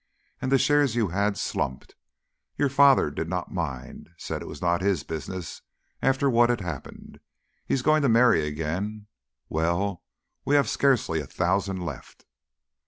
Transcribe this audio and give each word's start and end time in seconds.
And 0.41 0.51
the 0.51 0.57
shares 0.57 0.95
you 0.95 1.09
had, 1.09 1.37
slumped. 1.37 1.93
Your 2.57 2.69
father 2.69 3.11
did 3.11 3.29
not 3.29 3.53
mind. 3.53 4.09
Said 4.17 4.41
it 4.41 4.47
was 4.47 4.59
not 4.59 4.81
his 4.81 5.03
business, 5.03 5.61
after 6.01 6.27
what 6.27 6.49
had 6.49 6.59
happened. 6.61 7.19
He's 7.67 7.83
going 7.83 8.01
to 8.01 8.09
marry 8.09 8.43
again.... 8.47 9.05
Well 9.47 10.01
we 10.43 10.55
have 10.55 10.67
scarcely 10.67 11.19
a 11.19 11.27
thousand 11.27 11.85
left!" 11.85 12.25